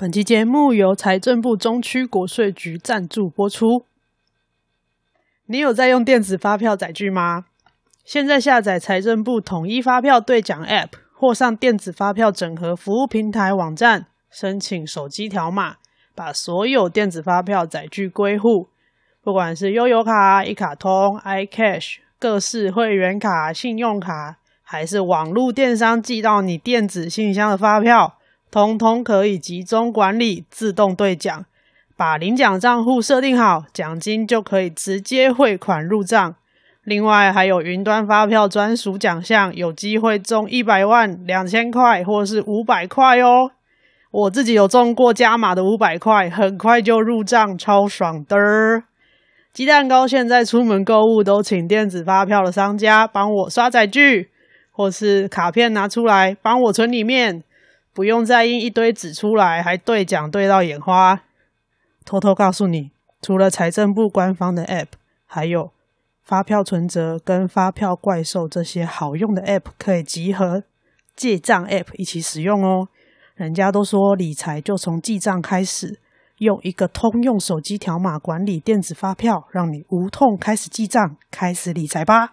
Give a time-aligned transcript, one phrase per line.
[0.00, 3.84] 本期节目由财政部中区国税局赞助播出。
[5.44, 7.44] 你有在用电子发票载具吗？
[8.02, 15.76] 现在下载财政部统一发票兑奖 App，或上电子发票整合服务平台网站申请手机条码，
[16.14, 18.70] 把所有电子发票载具归户。
[19.22, 28.16] 不管是悠游卡、一卡通、iCash、各式会员卡、信用卡，还是网络电商寄到你电子信箱的发票。
[28.50, 31.44] 通通可以集中管理，自动兑奖，
[31.96, 36.34] 把领奖账户设定好，奖金就可以直接汇款入账。
[36.82, 43.52] 另外还有云端发票专属奖项，有机会中一百万、两千块或是五百块哦。
[44.10, 48.36] 我自己有中过加码的五百块，很快就入账，超爽的。
[49.52, 54.30] 鸡蛋糕现在出门购物都请电子发票的商家帮我刷载具，
[54.72, 57.44] 或是卡片拿出来帮我存里面。
[58.00, 61.20] 不用再印一堆纸出来，还兑奖兑到眼花。
[62.02, 64.86] 偷偷告诉你，除了财政部官方的 App，
[65.26, 65.70] 还有
[66.22, 70.62] 发票存折跟发票怪兽这些好用的 App 可以集合
[71.14, 72.88] 记账 App 一起使用哦。
[73.34, 76.00] 人家都说理财就从记账开始，
[76.38, 82.32] 用一个通用手机条码管理电子发票，让你无痛开始记账，开始理财吧。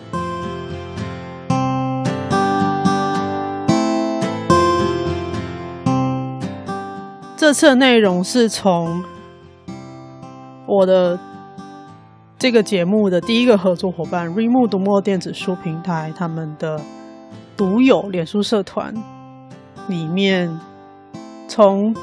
[7.51, 9.03] 这次的内容是从
[10.65, 11.19] 我的
[12.39, 16.79] 这个节目的第一个合作伙伴 Readmoo 读墨电子书平台他们的
[17.57, 18.93] 独有脸书社团
[19.89, 20.57] 里面，
[21.49, 21.93] 从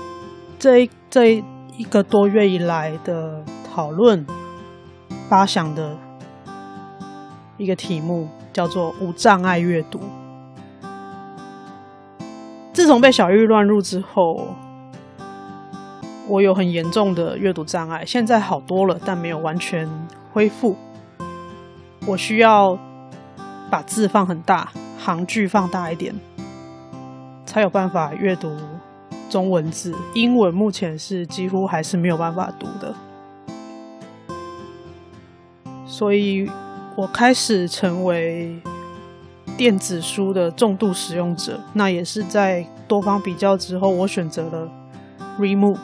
[0.58, 1.42] 这这
[1.78, 3.42] 一个多月以来的
[3.74, 4.26] 讨论
[5.30, 5.96] 发想的
[7.56, 9.98] 一个题目，叫做“无障碍阅读”。
[12.74, 14.46] 自从被小玉乱入之后。
[16.28, 19.88] 我有很严重的阅读障碍，现在好多了，但没有完全
[20.30, 20.76] 恢复。
[22.06, 22.78] 我需要
[23.70, 26.14] 把字放很大，行距放大一点，
[27.46, 28.54] 才有办法阅读
[29.30, 29.94] 中文字。
[30.14, 32.94] 英文目前是几乎还是没有办法读的，
[35.86, 36.50] 所以
[36.94, 38.60] 我开始成为
[39.56, 41.58] 电子书的重度使用者。
[41.72, 44.68] 那也是在多方比较之后，我选择了
[45.38, 45.78] Remove。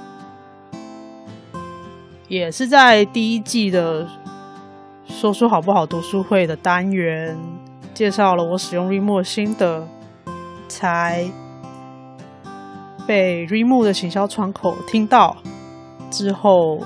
[2.29, 4.07] 也是在第一季的
[5.07, 7.37] 说书好不好读书会的单元，
[7.93, 9.87] 介绍了我使用 Readmoo 的心得，
[10.67, 11.31] 才
[13.07, 15.37] 被 Remo 的行销窗口听到
[16.11, 16.81] 之后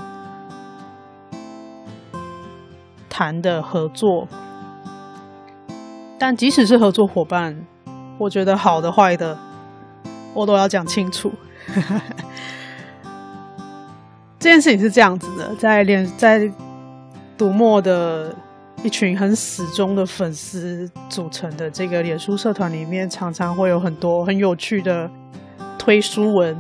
[3.09, 4.27] 谈的合作。
[6.19, 7.65] 但即使是合作伙伴，
[8.19, 9.39] 我觉得好的坏的，
[10.35, 11.33] 我都要讲清楚。
[14.39, 16.49] 这件事情是这样子的，在脸在
[17.37, 18.33] 读墨的
[18.85, 25.11] 一群很死忠的粉丝组成的这个脸书社团里面，常常会有很多很有趣的
[25.77, 26.57] 推书文，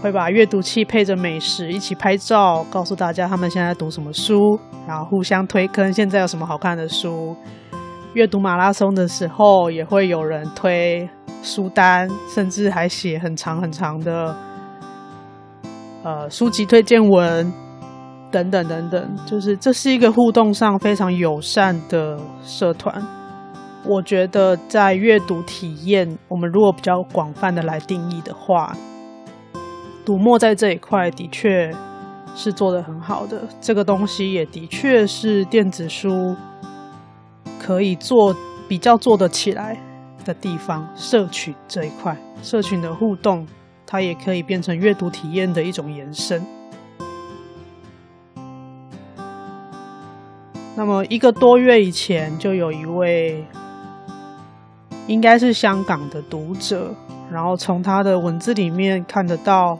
[0.00, 7.36] 会把阅读器配着美食一起拍照，告诉大家他们现在读什么书，然后互相推坑现在有什么好看的书。
[8.14, 11.06] 阅读马拉松的时候，也会有人推
[11.42, 14.34] 书单，甚至还写很长很长的。
[16.02, 17.52] 呃，书籍推荐文
[18.30, 23.02] 等等等等，就是这是一个互动上非常友善的社团。
[23.84, 28.74] 我觉得在阅读体验，我们如果比较广泛的来定义的话，
[30.04, 31.70] 读墨在这一块的确
[32.34, 33.42] 是做得很好的。
[33.60, 36.34] 这个东西也的确是电子书
[37.58, 38.34] 可以做
[38.68, 39.78] 比较做得起来
[40.24, 43.46] 的地方，社群这一块，社群的互动。
[43.90, 46.40] 它也可以变成阅读体验的一种延伸。
[50.76, 53.44] 那么一个多月以前，就有一位
[55.08, 56.94] 应该是香港的读者，
[57.32, 59.76] 然后从他的文字里面看得到，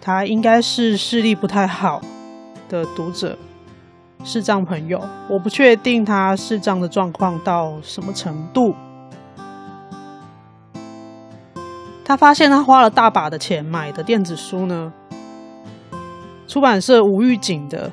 [0.00, 2.02] 他应该是视力不太好
[2.68, 3.38] 的读者，
[4.24, 5.00] 视障朋友。
[5.30, 8.74] 我不确定他视障的状况到什么程度。
[12.12, 14.92] 他发现他花了大把的钱买的电子书呢，
[16.46, 17.90] 出版社无预警的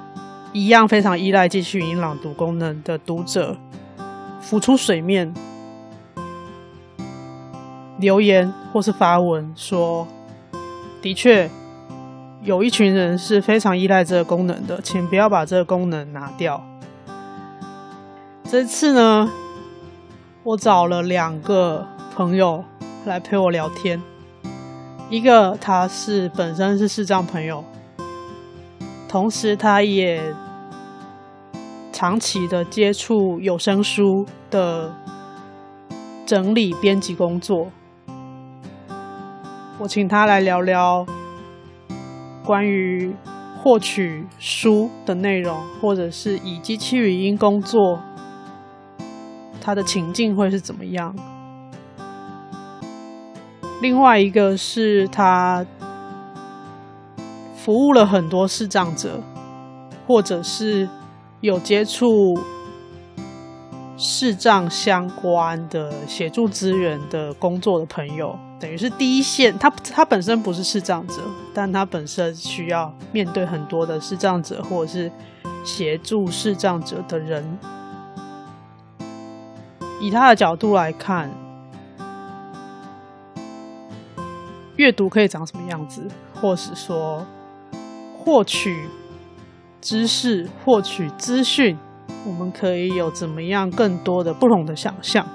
[0.52, 3.56] 一样非常依赖机器语音朗读功能的读者
[4.42, 5.32] 浮出水面，
[7.98, 10.06] 留言或是发文说
[11.00, 11.48] ：“的确。”
[12.46, 16.64] 有一群人是非常依赖这个功能的，请不要把这个功能拿掉。
[18.48, 19.28] 这次呢，
[20.44, 21.84] 我找了两个
[22.14, 22.64] 朋友
[23.04, 24.00] 来陪我聊天，
[25.10, 27.64] 一个他是本身是视障朋友，
[29.08, 30.22] 同时他也
[31.92, 34.94] 长期的接触有声书的
[36.24, 37.66] 整理编辑工作。
[39.80, 41.04] 我请他来聊聊。
[42.46, 43.12] 关于
[43.60, 48.00] 获取书的内容，或者是以机器语音工作，
[49.60, 51.12] 它的情境会是怎么样？
[53.82, 55.66] 另外一个是他
[57.56, 59.20] 服务了很多视障者，
[60.06, 60.88] 或者是
[61.40, 62.38] 有接触
[63.96, 68.38] 视障相关的协助资源的工作的朋友。
[68.58, 71.22] 等于是第一线，他他本身不是视障者，
[71.52, 75.12] 但他本身需要面对很多的视障者，或者是
[75.62, 77.58] 协助视障者的人。
[80.00, 81.30] 以他的角度来看，
[84.76, 87.26] 阅读可以长什么样子，或是说
[88.18, 88.88] 获取
[89.80, 91.78] 知识、获取资讯，
[92.26, 95.26] 我们可以有怎么样更多的不同的想象。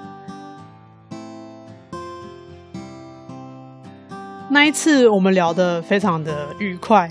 [4.52, 7.10] 那一次我们聊得非常的愉快，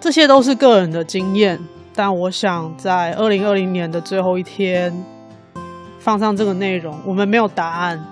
[0.00, 1.60] 这些都是个人的经验，
[1.94, 4.92] 但我想在二零二零年的最后一天
[6.00, 8.04] 放上这个内容，我们没有答案，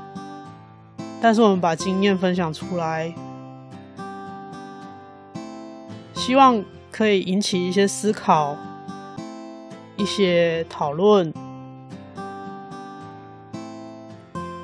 [1.20, 3.12] 但是我们把经验分享出来，
[6.14, 8.56] 希望可以引起一些思考，
[9.96, 11.34] 一些讨论。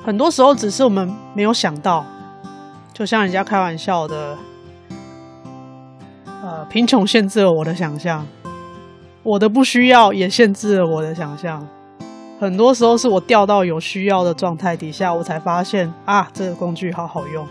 [0.05, 2.05] 很多时候只是我们没有想到。
[3.01, 4.37] 就像人家开玩笑的，
[6.43, 8.23] 呃，贫穷限制了我的想象，
[9.23, 11.67] 我的不需要也限制了我的想象。
[12.39, 17.47] 很多时候是我掉到有需要的状态底下，我才发现啊，这个工具好好用。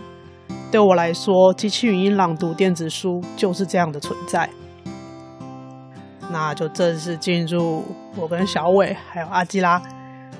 [0.71, 4.49] 对我来说，机器语音朗读电子书就是这样的存在。
[6.31, 7.83] 那就正式进入
[8.15, 9.81] 我跟小伟还有阿基拉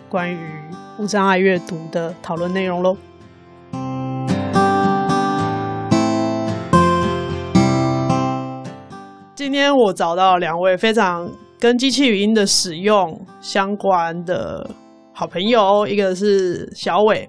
[0.08, 0.40] 关于
[0.98, 2.96] 无障碍阅读的讨论内容喽。
[9.42, 11.28] 今天我找到两位非常
[11.60, 14.70] 跟机器语音的使用相关的
[15.12, 17.28] 好朋友，一个是小伟，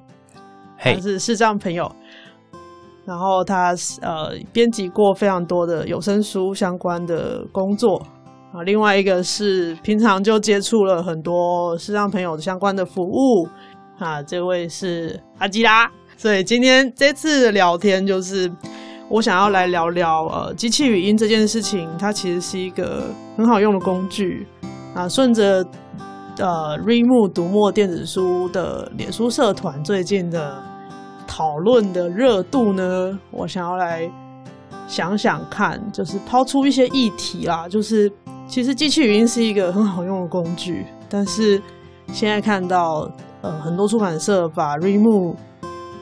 [0.79, 1.91] 他是视障朋友，
[3.07, 7.97] 然后他呃编辑过非常多的有声书相关的工作
[8.53, 13.49] 啊，另外一个是平常就接触了很多视障朋友相关的服务
[13.99, 18.53] 啊，这位是阿基拉，所以今天这次聊天就是。
[19.13, 24.47] 我想要来聊聊呃，机器语音这件事情，它其实是一个很好用的工具
[24.95, 25.07] 啊。
[25.07, 25.63] 顺着
[26.39, 30.59] 呃 r e m o 读墨电子书的脸书社团最近的
[31.27, 34.11] 讨论的热度呢，我想要来
[34.89, 37.69] 想想看，就是抛出一些议题啦。
[37.69, 38.11] 就是
[38.49, 41.61] 其实机器语音是一个很好用的工具，但是
[42.15, 43.07] 现在看到
[43.43, 45.37] 呃很多出版社把 r e m o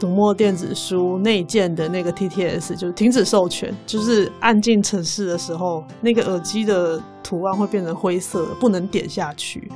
[0.00, 9.70] 读墨电子书内建的那个 TTS 就停止授权，就是按进程式的时候，那个耳机的图案会变成灰色，不能点下去。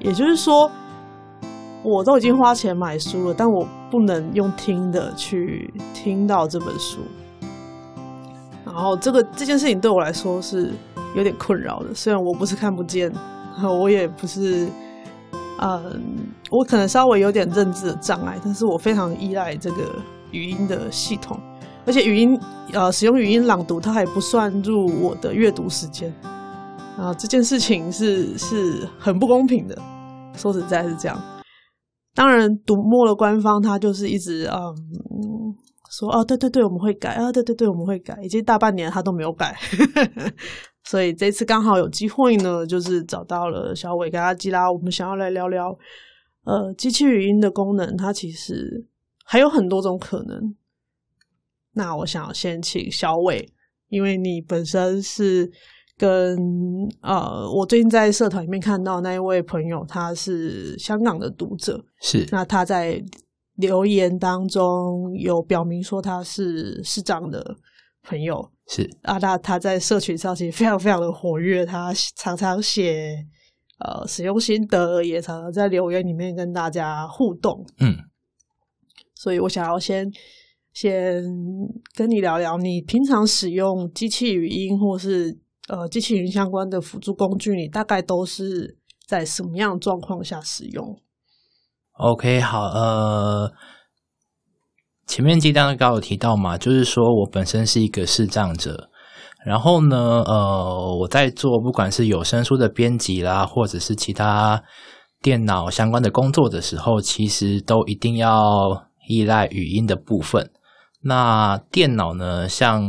[0.00, 0.68] 也就是说，
[1.84, 6.98] 我都已经花钱买书了，但我不能用听的去听到这本书。
[8.66, 10.72] 然后这个这件事情对我来说是
[11.14, 13.12] 有点困扰的，虽然我不是看不见，
[13.80, 14.66] 我也不是。
[15.60, 19.96] 嗯，我可能稍微有点认知的障碍，但是我非常依赖这个
[20.30, 21.36] 语音的系统，
[21.84, 22.38] 而且语音
[22.72, 26.14] 呃使用语音朗读，它还不算入我的阅读时间
[26.96, 29.76] 啊，这件事情是 是很不公平的，
[30.36, 31.20] 说实在是这样。
[32.14, 34.54] 当然，读墨的官方他就是一直嗯
[35.90, 39.56] 说啊，对对对，我们会改啊，对对对，我们会改，已经大半年他都没有改。
[40.86, 45.76] 所以这次刚好有机会呢，就是找到了小伟跟阿基拉，我们想要来聊聊，
[46.44, 48.86] 呃，机器语音的功能，它其实
[49.24, 50.54] 还有很多种可能。
[51.72, 53.48] 那我想先请小伟，
[53.88, 55.50] 因为你本身是
[55.96, 56.36] 跟
[57.00, 63.02] 呃，我最近在社团里面看到那一位朋友，他是香港的读者，是，那他在
[63.56, 67.56] 留言当中有表明说他是市长的
[68.02, 68.50] 朋友。
[68.66, 73.14] 是啊，他他在社群上其实非常非常的活跃，他常常写
[73.78, 77.64] 呃使用心得，也常常在留言里面跟大家互动。
[77.78, 77.96] 嗯，
[79.14, 80.06] 所以我想要先
[80.72, 81.22] 先
[81.94, 85.38] 跟你聊聊，你平常使用机器语音或是
[85.68, 90.98] 呃机器语音相关的辅助工具，你大概都是在什么样的状况下使用
[91.92, 93.52] ？OK，好，呃。
[95.06, 98.88] 前面鸡蛋糕有提到嘛，就是说我本身是一个视障者，
[99.44, 99.96] 然后呢，
[100.26, 104.62] 呃，我在做不管是有声书的编辑啦，或者是其他
[105.20, 110.50] 电脑相关的工作的时候，其实都一定要依赖语音的部分。
[111.02, 112.82] 那电脑呢，像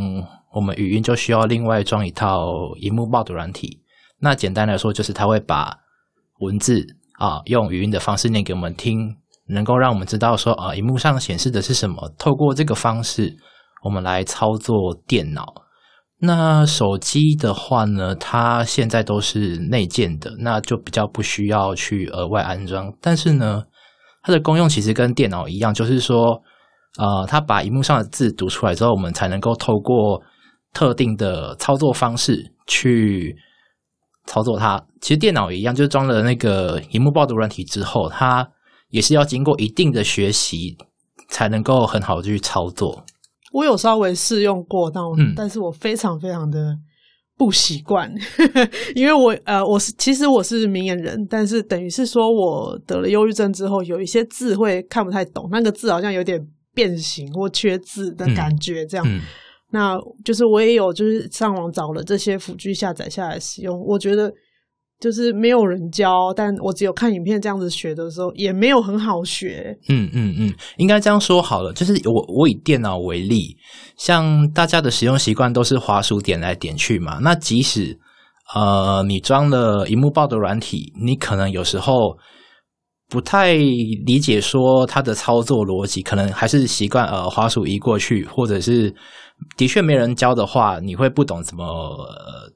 [0.54, 2.48] 我们语音就需要另外装一套
[2.80, 3.82] 荧幕报读软体。
[4.20, 5.78] 那简单来说，就是它会把
[6.40, 6.86] 文字
[7.20, 9.18] 啊用语音的方式念给我们听。
[9.48, 12.12] 能够让我们知道说啊，荧幕上显示的是什么。
[12.18, 13.36] 透过这个方式，
[13.84, 15.65] 我们来操作电脑。
[16.20, 22.92] 那手机的话呢，它现在都是内建的，那就比较不需要去额外安装。
[23.02, 23.64] 但是呢，
[24.24, 26.42] 它的功用其实跟电脑一样，就是说，
[26.98, 30.22] 呃，它把荧幕上的字读出来之后，我们才能够透过
[30.74, 33.36] 特定的操作方式去
[34.26, 34.82] 操作它。
[35.02, 38.48] 其实电脑一样，就装了那个荧幕报读软体之后，它
[38.90, 40.78] 也是要经过一定的学习，
[41.30, 43.04] 才能够很好的去操作。
[43.56, 46.76] 我有稍微试用过，但我、嗯、但是我非常非常的
[47.38, 48.14] 不习惯，
[48.96, 56.38] 因为我呃，我是其实我是明眼人，但是等于是说我得了忧郁症之后，有一些字会看不太懂，那个字好像有点
[56.74, 59.08] 变形或缺字的感觉，这样。
[59.08, 59.22] 嗯嗯、
[59.72, 64.30] 那就是我也有就是上网找了这些辅具下载下来使用，我觉得。
[64.98, 69.78] 就是没有人教，但我只有看影片这样子学的时候，也没有很好学。
[69.90, 71.74] 嗯嗯嗯，应该这样说好了。
[71.74, 73.58] 就是我我以电脑为例，
[73.98, 77.20] 像大家的使用习惯都是滑鼠点来点去嘛。
[77.22, 78.00] 那即使
[78.56, 82.18] 呃你装了荧幕报的软体，你可能有时候
[83.10, 88.96] 不太理解说它的操作逻辑，可能还是习惯呃滑鼠移过去，或者是
[89.58, 91.66] 的确没人教的话，你会不懂怎么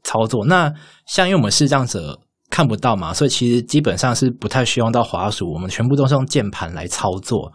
[0.03, 0.45] 操作。
[0.45, 0.73] 那
[1.05, 2.17] 像因为我们视障者。
[2.49, 7.51] 看不到嘛，所以其实基本上是不太需要用到滑鼠，我们全部都是用键盘来操作。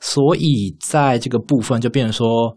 [0.00, 2.56] 所以在这个部分就变成说，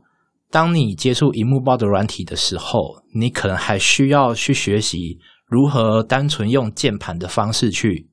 [0.51, 2.79] 当你接触荧幕报的软体的时候，
[3.13, 5.17] 你可能还需要去学习
[5.48, 8.08] 如何单纯用键盘的方式去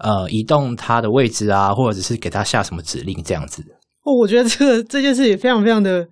[0.00, 3.62] 呃移动它的位置啊，或者是给它下什么指令这样子。
[4.04, 6.06] 哦，我觉得这个这件事也非常非常的。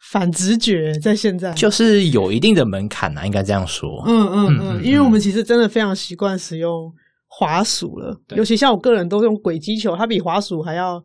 [0.00, 4.02] 反直觉在现在就是有一定的门槛呐、啊，应该这样说。
[4.06, 6.90] 嗯嗯嗯，因为我们其实真的非常习惯使用
[7.26, 11.02] 滑鼠了，尤其像我个人都用轨迹球，它比滑鼠还要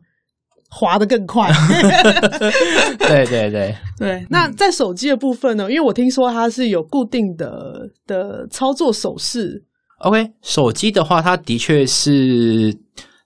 [0.70, 1.50] 滑得更快。
[2.98, 4.26] 对对对对。
[4.30, 5.70] 那在手机的部分呢？
[5.70, 9.62] 因为我听说它是有固定的的操作手势。
[9.98, 12.74] OK，手机的话，它的确是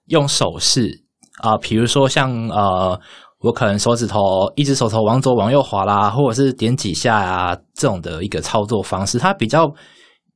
[0.06, 1.04] 用手势
[1.42, 2.98] 啊、呃，比如说像呃。
[3.40, 9.72] 我可能手指头一只手头往左往右滑啦，或者是点几下啊，这种的一个操作方式，它比较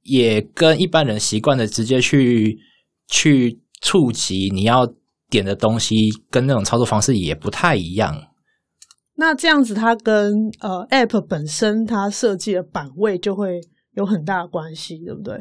[0.03, 2.57] 也跟一般人习惯的直接去
[3.09, 4.87] 去触及你要
[5.29, 8.17] 点的东西，跟那种操作方式也不太一样。
[9.17, 13.61] 那这样子，它跟呃 App 本身它设计的版位就会
[13.95, 15.39] 有很大的关系，对不对？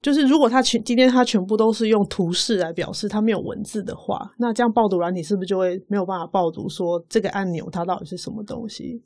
[0.00, 9.02] 就是如果它全今天它全部都是用图示来表示，它没有文字的话，那这样报读软体是不是就会没有办法报读说这个按钮它到底是什么东西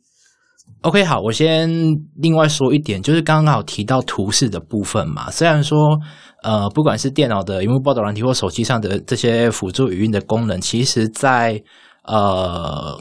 [0.83, 1.71] ？OK，好，我先
[2.17, 5.31] 另外说一点，就是刚刚好提到图示的部分嘛。
[5.31, 5.99] 虽然说
[6.43, 11.63] 呃，不管是电脑的萤幕报读软体或手机上的这些辅助语音的功能，其实在
[12.05, 13.01] 呃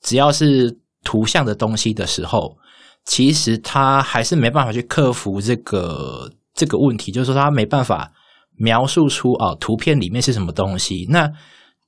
[0.00, 2.56] 只要是图像的东西的时候，
[3.04, 6.30] 其实它还是没办法去克服这个。
[6.54, 8.12] 这个问题就是说，他没办法
[8.56, 11.06] 描述出啊图片里面是什么东西。
[11.08, 11.30] 那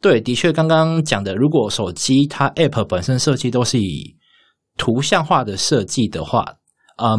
[0.00, 4.14] 对，的确，刚刚讲的，如果手机它 App 本身设计都是以
[4.76, 6.44] 图像化的设计的话，
[6.98, 7.16] 嗯，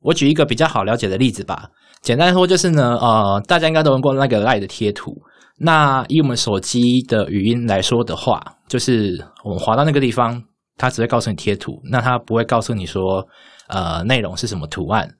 [0.00, 1.68] 我举一个比较好了解的例子吧。
[2.00, 5.12] 简单说就是呢，呃，大家应该都用过那个 LINE 的贴图。
[5.56, 10.40] 那以我们手机的语音来说的话，就是我们滑到那个地方，
[10.76, 13.26] 它只会告诉你贴图，那它不会告诉你说，
[13.66, 15.12] 呃，内容是什么图案。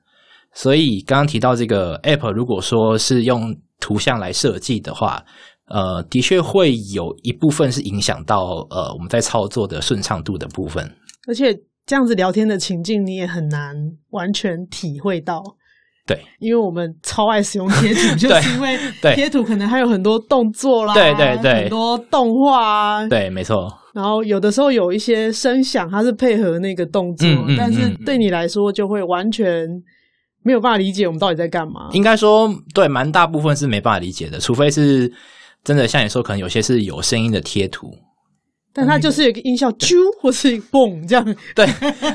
[0.61, 5.23] 所以刚刚提到这个 App，如果说是用图像来设计的话，
[5.69, 10.83] 呃，的确会有一部分是影响到呃我们在操作的顺畅度的部分。
[11.29, 13.73] 而且这样子聊天的情境，你也很难
[14.09, 15.41] 完全体会到。
[16.05, 18.77] 对，因为我们超爱使用贴图， 就是因为
[19.15, 23.71] 贴图可能还有很多动作啦，对对对，很多动画啊，对，没错。
[23.93, 29.65] 然后有的时候有一些声响，它是配合那个动作，嗯嗯嗯，但是对你来说就会完全。
[30.43, 31.89] 没有办法理解我们到底在干嘛。
[31.93, 35.11] 应该说，对，蛮大部分是没办法理解的，除非是
[35.63, 37.91] 真的像你说，可能有些是有声音的贴图，
[38.73, 41.35] 但它就是有一个音效，啾，或是嘣这样。
[41.53, 41.67] 对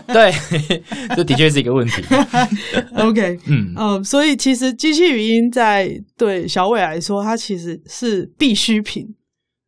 [0.09, 0.33] 对，
[1.14, 2.02] 这的确是一个问题。
[2.97, 9.07] OK，嗯嗯，所以其实机器语音在对小伟来说，它其实是必需品。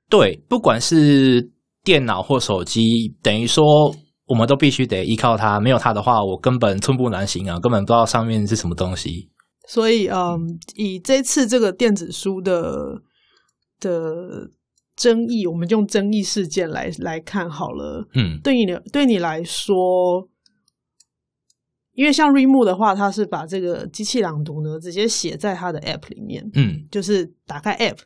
[0.09, 1.51] 对，不管是
[1.85, 3.95] 电脑或手机，等于说。
[4.27, 9.31] 我们都必须得依靠它，没有它的话，我根本寸步难行啊，根本不知道上面是什么东西。
[9.69, 13.03] 所以，嗯，以这次这个电子书的
[13.79, 14.51] 的
[14.97, 18.09] 争议，我们用争议事件来来看好了。
[18.15, 20.29] 嗯，对你对你来说，
[21.95, 26.49] 因为像 Readmoo 的话，它是把这个机器朗读呢直接写在它的 App 里面。
[26.55, 27.99] 嗯，就是打开 App，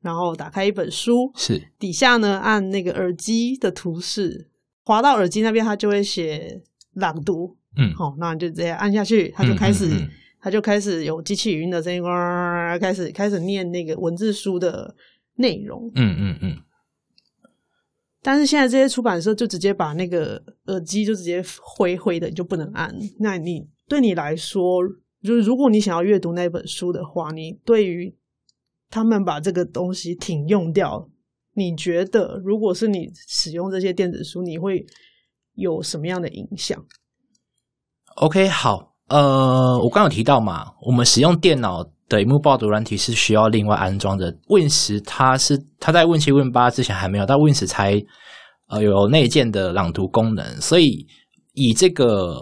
[0.00, 4.50] 然后打开一本书，是底下呢按那个耳机的图示。
[4.86, 6.62] 滑到耳机那边，它就会写
[6.94, 12.00] 朗读，嗯，好，那你就直接按下去，它就开始，嗯嗯嗯、它就开始有机器语音的声音，
[12.80, 14.94] 开始开始念那个文字书的
[15.34, 16.56] 内容，嗯嗯嗯。
[18.22, 22.94] 但是现在这些出版社就直接把那个耳机就直接灰灰的，你就不能按。
[23.18, 24.80] 那你对你来说，
[25.20, 28.14] 就是如果你想要阅读那本书的话，你对于
[28.88, 31.10] 他们把这个东西停用掉。
[31.56, 34.84] 你觉得，如果是你使用这些电子书，你会
[35.54, 36.78] 有什么样的影响
[38.16, 44.30] ？OK，好，呃，我刚有提到嘛，我们使用电脑的萤幕报读软体是需要另外安装的。
[44.48, 47.98] Win 十它是它在 Win7、Win8 之前还没有，到 Win 十才
[48.68, 50.44] 呃有内建的朗读功能。
[50.60, 51.06] 所以
[51.54, 52.34] 以这个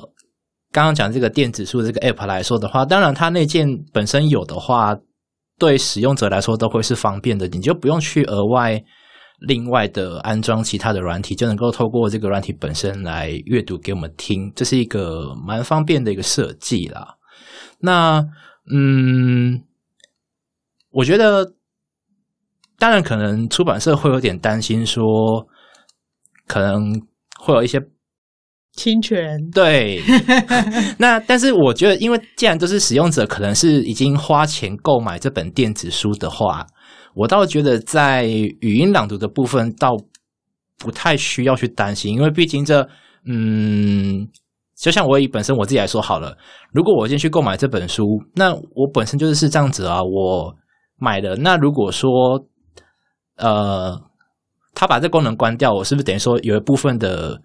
[0.73, 4.97] 刚刚讲这个电子书这个 App 来说的话，当然它内建本身有的话，
[5.57, 8.83] 对使用者来说都会是方便的，你就不用去额外。
[9.47, 17.17] 另外的安装其他的软体，就能够透过这个软体本身来阅读给我们听，这是一个蛮方便的一个设计啦。
[17.81, 18.25] 那
[18.73, 19.63] 嗯，
[20.91, 21.55] 我觉得
[22.79, 25.03] 当然可能出版社会有点担心，说
[26.47, 26.93] 可能
[27.39, 27.81] 会有一些
[28.73, 29.39] 侵权。
[29.51, 30.03] 对，
[30.99, 36.67] 那但是我觉得，因为既然都是使用者，可能是已经花钱购买这本电子书的话。
[37.15, 39.97] 我倒觉得，在语音朗读的部分，倒
[40.79, 42.87] 不太需要去担心，因为毕竟这，
[43.25, 44.29] 嗯，
[44.77, 46.37] 就像我以本身我自己来说好了，
[46.73, 50.53] 如果我先去购买这本书，那我本身就是是这样子啊，我
[50.99, 52.11] 买的，那如果说，
[53.37, 53.97] 呃，
[54.75, 57.41] 他把这功能关掉，我是不是等于说有一部分的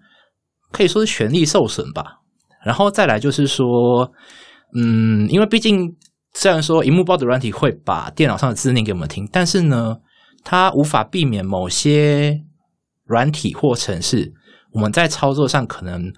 [0.72, 2.18] 可以说是权利受损吧？
[2.64, 4.10] 然后再来就是说，
[4.74, 5.96] 嗯，因为毕竟。
[6.32, 9.96] 虽然说，荧幕报的软体会把电脑上的字念给我们听，但是呢，
[10.44, 12.40] 它无法避免某些
[13.04, 14.32] 软体或程式，
[14.72, 16.12] 我们在操作上可能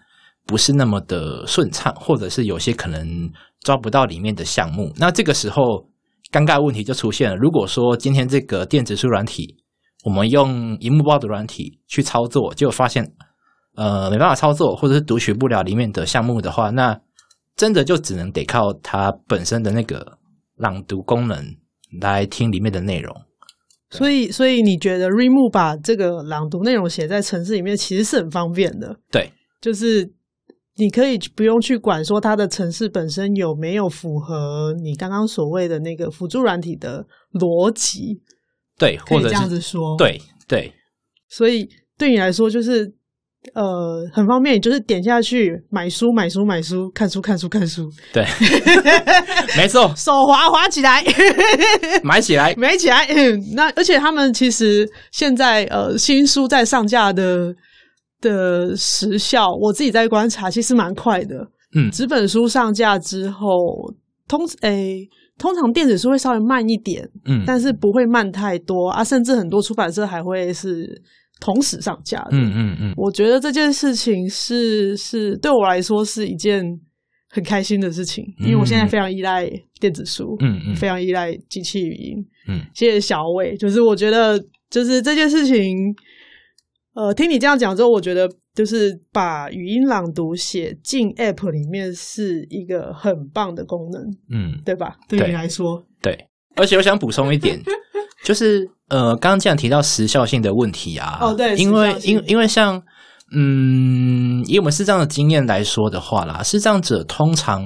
[0.46, 3.30] 不是那么的顺畅，或者是有些可能
[3.62, 4.92] 抓不到里面的项目。
[4.96, 5.88] 那这个时候，
[6.30, 7.36] 尴尬问题就出现了。
[7.36, 9.56] 如果说今天这个电子书软体，
[10.04, 13.10] 我们用荧幕报的软体去操作，结果发现，
[13.76, 17.00] 呃，没办法操作，或者是读取不了里面的项目的话，那。
[17.56, 20.18] 真的就只能得靠它本身的那个
[20.56, 21.44] 朗读功能
[22.00, 23.14] 来听里面的内容。
[23.90, 28.96] 所以，所以你觉得 Readmoo 把这个朗读内容写在城市里面，其实是很方便的。
[29.10, 30.10] 对，就是
[30.76, 38.22] 你可以不用去管说它的城市本身有没有符合你刚刚所谓的那个辅助软体的逻辑，
[38.78, 40.72] 对，或者这样子说，对对，
[41.28, 42.90] 所以对你来说就是
[43.54, 48.24] 呃很方便，就是点下去买书买书买书，看书看书看书，对，
[49.56, 51.02] 没错，手滑滑起来，
[52.02, 57.54] 买起来 买起来，嗯，那而且他们其实现在呃新书在上架的。
[58.22, 61.44] 的时效，我自己在观察，其实蛮快的。
[61.74, 63.48] 嗯，纸本书上架之后，
[64.28, 69.02] 通诶、欸，通常电子书会稍微慢一点，嗯，但是不会慢太多啊。
[69.02, 70.86] 甚至很多出版社还会是
[71.42, 72.28] 同时上架的。
[72.30, 76.64] 嗯嗯嗯，我觉得这件事情是是对我来说是一件
[77.28, 79.50] 很开心的事情，因为我现在非常依赖
[79.80, 82.24] 电子书，嗯嗯，非常依赖机器语音。
[82.46, 84.38] 嗯，谢谢小伟，就是我觉得
[84.70, 85.76] 就是这件事情。
[86.94, 94.98] 呃，听你这样讲之后，我觉得就是把语音朗读写进 App 里面是一个很棒的功能，嗯，对吧？
[95.08, 96.28] 对你来说，对。
[96.54, 97.58] 而且我想补充一点，
[98.22, 102.80] 就是呃，刚刚这样提到时效性的问题啊，哦，对，因为因因为像
[103.34, 107.64] 嗯，以我们视障的经验来说的话啦，视障者通常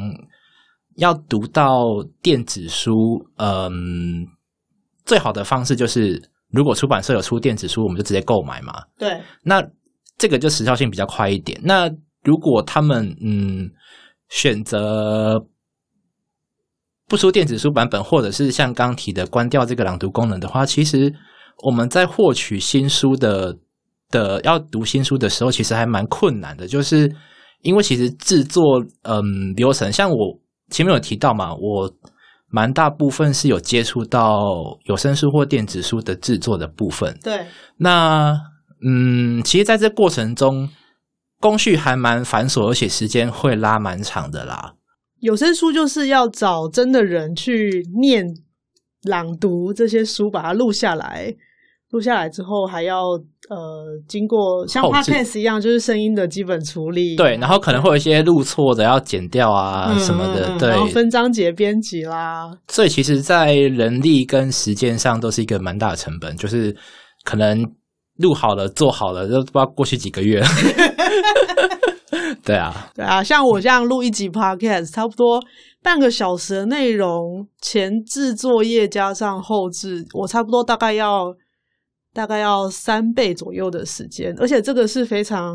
[0.95, 1.83] 要读到
[2.23, 2.93] 电子书，
[3.39, 4.25] 嗯，
[5.05, 6.31] 最好的方式就是。
[6.53, 8.73] 如果出版社有出电子书，我们就直接购买嘛。
[8.97, 9.61] 对，那
[10.17, 11.61] 这个就时效性比较快一点。
[11.63, 11.91] 那
[12.23, 13.69] 如果他们嗯
[14.29, 15.35] 选择
[17.09, 21.13] 不出电子书版本，或者是像刚提的关掉这个朗读功能的话，其实
[21.63, 23.57] 我们在获取新书的
[24.11, 26.67] 的要读新书的时候，其实还蛮困难的。
[26.67, 27.11] 就是
[27.63, 29.23] 因为其实制作嗯
[29.55, 30.17] 流程，像我
[30.71, 31.93] 前面有提到嘛，我。
[32.49, 37.19] 蛮大部分是有接触到有声书或电子书的制作的部分。
[37.21, 37.45] 对，
[37.77, 38.39] 那
[38.87, 40.71] 嗯，其实在这过程中，
[41.41, 44.75] 工序还蛮繁琐，而且时间会拉蛮长的啦。
[45.21, 48.27] 有声书就是要找真的人去念、
[49.05, 51.35] 朗读这些书，把它录下来。
[51.91, 53.11] 录下来之后，还要
[53.49, 57.15] 呃经过像 Podcast 一样，就是声音的基本处理。
[57.15, 60.49] 对，然后可能会有一些录错的要剪掉啊什么的。
[60.49, 62.51] 嗯、对，然后分章节编辑啦。
[62.67, 66.77] 所以其实，在人力跟时间上都是一个蛮大的成本，就是
[67.23, 67.65] 可能
[68.17, 70.43] 录好了、做好了，都不知道过去几个月。
[72.47, 75.43] 对啊，对啊，像我这样录一集 Podcast，差不多
[75.83, 81.35] 半个小时的内容，前置作业加上后置，我差不多大概要。
[82.15, 85.55] 大概要三倍左右的时间，而且这个是非常，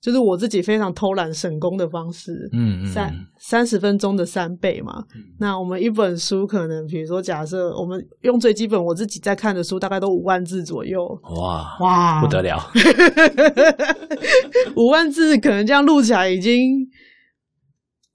[0.00, 2.48] 就是我自己非常偷懒省工的方式。
[2.52, 5.04] 嗯嗯，三三十分钟的三倍嘛。
[5.14, 5.22] 嗯。
[5.38, 11.06] 那我们一本书可能，比如说假设我们用最基本，我自己在看的书，大概都五万字左右。
[11.36, 12.58] 哇哇，不得了！
[14.76, 16.88] 五万字可能这样录起来已经。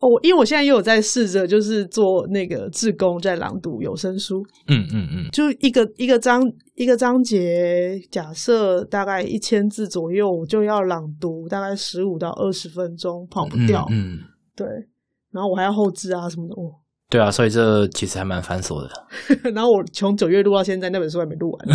[0.04, 4.46] 哦，因为我现在也有在试着，就是做那个志工，在朗读有声书。
[4.68, 6.44] 嗯嗯嗯，就一个一个章
[6.76, 13.88] 一个章节，假设大概一千字左右，我就要朗读大概十五到二十分钟，跑不掉。
[13.92, 14.20] 嗯，嗯
[14.56, 14.68] 对，
[15.32, 16.54] 然后我还要后置啊什么的。
[16.56, 16.83] 哦
[17.14, 18.90] 对啊，所以这其实还蛮繁琐的。
[19.54, 21.68] 然后我从九月录到现在，那本书还没录完。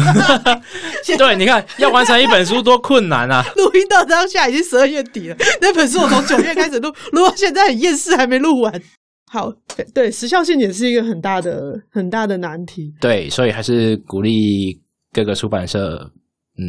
[1.17, 3.45] 对，你看要完成一本书多困难啊！
[3.55, 8.83] 录音到当下已经十二月底了，那本书我从九月开始录，录到现在很厌世，还没录完。
[9.31, 9.53] 好，
[9.95, 12.93] 对，时效性也是一个很大的、很大的难题。
[13.01, 14.77] 对，所以还是鼓励
[15.13, 16.11] 各个出版社，
[16.59, 16.67] 嗯，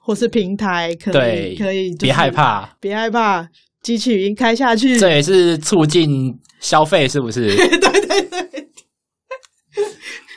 [0.00, 3.46] 或是平台可以，可以，别害怕，别害怕，
[3.82, 7.46] 机器语音开下去，这也是促进消费，是不是？
[7.56, 8.68] 对对对。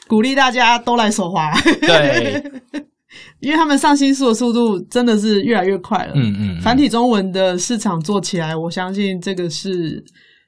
[0.08, 2.44] 鼓励大家都来手滑，对，
[3.40, 6.14] 因为他们上新书的速度真的是越来越快了。
[6.16, 10.04] 嗯嗯，繁体中文的市场做起来，我相信这个是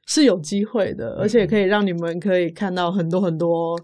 [0.08, 3.80] 是有机会的，而且可以让你们可以看到很多很多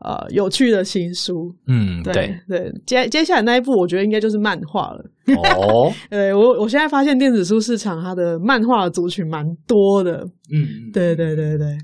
[0.00, 1.54] 呃有趣的新书。
[1.66, 5.04] 嗯，对对，对，接接下来那一部，我觉得应该就是漫画了。
[5.36, 10.26] 哦， 对我我现在发现电子书市场它的漫画的族群蛮多的。
[10.52, 11.78] 嗯，对对对对。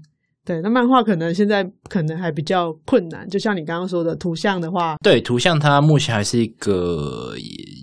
[0.46, 7.34] 对，那漫画可能现在可能还比较困难，就像你刚刚说的，图像的话，对，图像它目前还是一个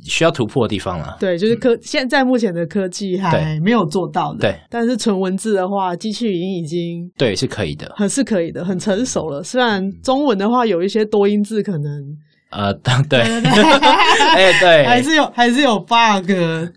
[0.05, 1.17] 需要突破的地方了。
[1.19, 4.39] 对，就是科、嗯、现在目前的科技还没有做到的。
[4.39, 9.43] 对，但是纯文字的话，机器语音已经对是可以的，很是可以的，很成熟了。
[9.43, 12.17] 虽然中文的话有一些多音字可能
[12.49, 12.73] 呃，
[13.09, 16.27] 对，哎对， 还是有还是有 bug，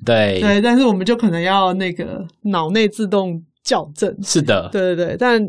[0.05, 4.13] 对对，但是我们就可能要那个脑内自动校正。
[4.21, 5.49] 是的，对对对，但。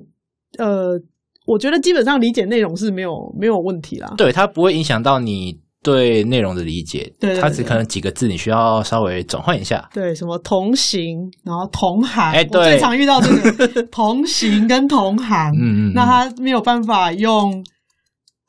[0.58, 1.00] 呃，
[1.46, 4.14] 我觉得基本上理解内容是没有没有问题啦。
[4.18, 9.88] 对，它不会影响到你对内容的理解，对，对，对，它只可能几个字，你需要稍微转换一下。
[9.94, 13.30] 对，什么同行，然后同行，哎，对，最常遇到这
[13.68, 17.64] 个 同行跟同行，嗯嗯， 那他没有办法用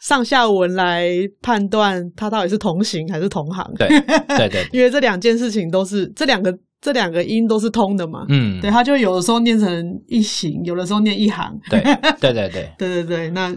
[0.00, 1.10] 上下文来
[1.42, 3.64] 判断他到底是同行还是同行。
[3.76, 3.88] 对，
[4.36, 8.24] 对对， 因为这两件事情都是这两个这两个音都是通的嘛。
[8.28, 9.68] 嗯，对，他就有的时候念成
[10.06, 11.52] 一行，有的时候念一行。
[11.70, 11.80] 对，
[12.20, 13.54] 对对对，对 对对，那。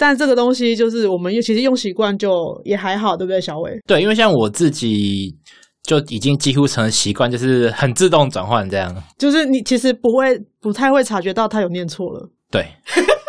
[0.00, 2.30] 但这个东西就是我们其实用习惯就
[2.64, 3.72] 也还好，对不对，小伟？
[3.84, 5.36] 对，因为像我自己
[5.82, 8.94] 就已经几乎成了习惯，就是很自动转换这样。
[9.18, 12.30] 就是你其实不会不太会察觉到他有念错了。
[12.48, 12.64] 对，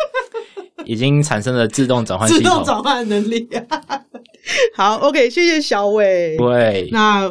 [0.86, 3.48] 已经产生了自动转换自动转换的能力。
[4.76, 6.36] 好，OK，谢谢小伟。
[6.38, 7.28] 对，那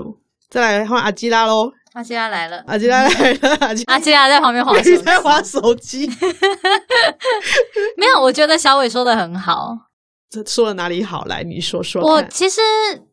[0.49, 1.71] 再来换阿基拉喽。
[1.99, 3.57] 阿基拉来了，阿基拉来了，
[3.87, 6.07] 阿基拉在旁边滑手机，在滑手机。
[7.97, 9.77] 没有，我觉得小伟说的很好。
[10.29, 11.25] 这说的哪里好？
[11.25, 12.01] 来，你说说。
[12.01, 12.61] 我其实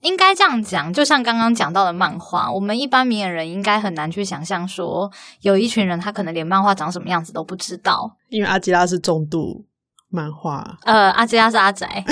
[0.02, 8.12] 应该这样讲，就像刚刚讲到的漫画，我们一般明眼人应该很难去想象说，有一群人他可能连漫画长什么样子都不知道。
[8.28, 9.64] 因为阿基拉是重度
[10.08, 12.04] 漫画，呃，阿基拉是阿宅，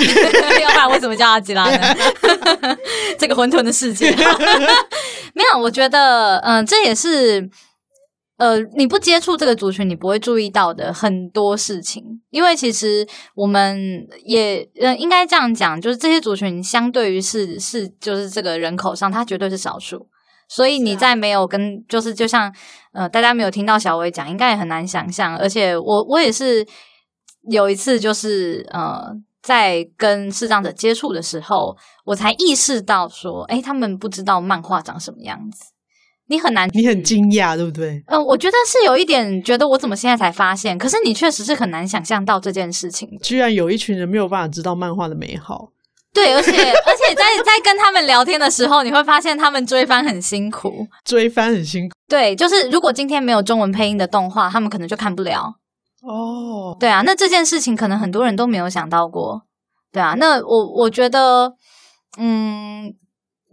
[0.61, 1.95] 要 不然为什么叫阿基拉呢？
[3.17, 4.13] 这个混沌的世界。
[5.35, 7.49] 没有，我觉得，嗯、呃，这也是，
[8.37, 12.01] 呃，你不接触这个族群，你不会注意到的很多事情。
[12.29, 20.07] 因为其实我们也，呃，应该这样讲，就是这些族群相对于是是，就是这个人口上，它绝对是少数。
[20.47, 22.49] 所以你在没有跟，就是就像，
[22.93, 25.37] 呃，大家没有听到小薇讲，应该也很难想象。
[25.37, 26.65] 而且我我也是
[27.51, 29.11] 有一次，就是呃。
[29.45, 35.65] 在跟视障者接触的时候，我才意识到说，哎，他们不知道漫画长什么样子。
[36.27, 38.03] 你很难，你很惊讶，对不对？
[38.07, 43.07] 嗯、呃，我觉得是有一点觉得我怎么现在才发现，可是你确实是很难想象到这件事情。
[43.21, 45.69] 居然有一群人没有办法知道漫画的美好。
[46.11, 51.95] 对，而且 而且在在跟他们聊天的时候，你会发现他们追番很辛苦，追番很辛苦。
[52.07, 55.53] 对，就是如果今天没有中文配音的动画，他们可能就看不了。
[56.07, 56.79] 哦，oh.
[56.79, 59.41] 对啊，那这件事情可能很多人都没有想到过，
[59.91, 61.53] 对啊，那我我觉得，
[62.19, 62.93] 嗯，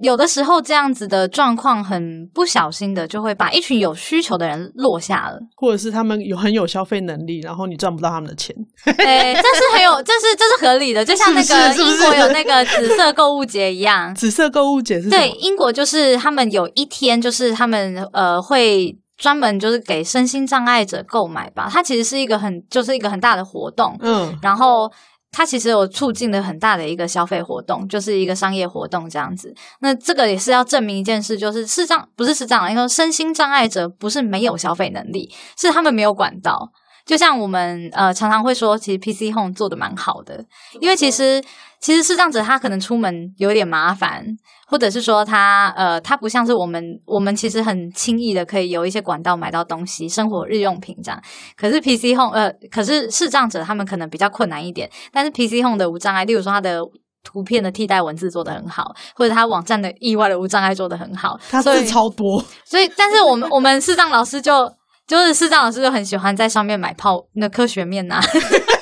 [0.01, 15.09] 有的时候这样子的状况很不小心的，就会把一群有需求的人落下了，或者是他们有很有消费能力，然后你赚不到他们的钱，对，这是很有，这是这是合理的，就像那个英国有那个紫色购物节一样， 紫色购物节是？
[15.09, 18.99] 对，英国就是他们有一天，就是他们呃会。
[19.23, 24.91] 专门就是给身心障碍者购买吧，它其实是一个很就是一个很大的活动，嗯，然后
[25.31, 29.55] 它其实有促进了很大的一个消费活动，就是一个商业活动这样子。
[29.79, 36.73] 那这个也是要证明一件事，就是视障不是视障，因为身心障碍者不是没有消费能力，是他们没有管道。
[37.07, 40.45] 就像我们呃常常会说，其实 PC Home 做的蛮好的，
[40.81, 41.41] 因为其实。
[41.83, 44.25] 其实视障者他可能出门有点麻烦，
[44.69, 51.21] 或者是说他呃他不像是我们，我们其实很轻易的可以有一些管道买到东西，生活日用品这样。
[51.57, 54.89] 可是 PC Home 呃，可是视障者他们可能比较困难一点。
[55.13, 56.81] 但是 PC Home 的无障碍，例如说它的
[57.25, 62.45] 图片的替代文字做的很好，或者他网站的意外的无障碍做的很好，它字超多。
[62.65, 64.73] 所以，但是我们我们视障老师就
[65.07, 68.23] 就是视障老师就很喜欢在上面买泡那科学面呐、啊。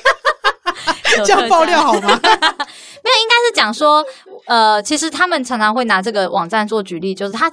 [1.24, 2.00] 这样爆料好吗？
[2.02, 4.04] 没有，应该是讲说，
[4.46, 7.50] 呃，其实他们常常会拿这个网站做举例，就是他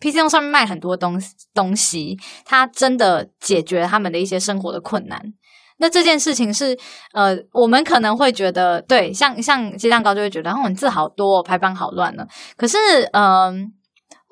[0.00, 5.20] PC 用上面卖很多东西，东西，他真的解决他们的一些生活的困难。
[5.80, 6.76] 那这件事情是，
[7.12, 12.26] 呃，我们可能会觉得，对，像像鸡蛋糕就会觉得，哦，你字好多，排版好乱呢。
[12.56, 12.76] 可是，
[13.12, 13.52] 嗯、呃，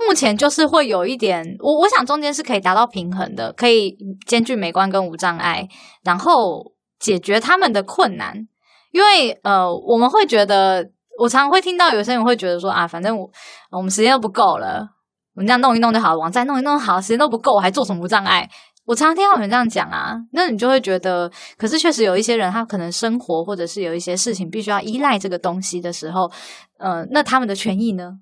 [0.04, 3.96] 目前就是会有一点，我我想中间是可以达到平衡的，可以
[4.26, 5.68] 兼具美观跟无障碍，
[6.02, 8.48] 然后解决他们的困难。
[8.96, 10.82] 因为呃，我们会觉得，
[11.18, 13.30] 我常常会听到有些人会觉得说啊，反正我
[13.70, 14.88] 我们时间都不够了，
[15.34, 18.48] 我们这样弄一弄就好了，网站弄一弄好，时间都不够，还做什么无障碍？
[18.86, 26.30] 我常常听到有人这样讲啊， 那你就会觉得，可是确实有一些人，他可能生活或者是有一些事情必须要依赖这个东西的时候，
[26.78, 28.12] 呃，那他们的权益呢？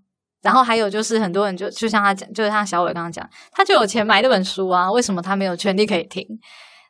[0.43, 6.27] 然后还有就是很多人就就像他讲，就像小伟刚刚讲，他就有钱买这本书啊，为什么他没有权利可以听？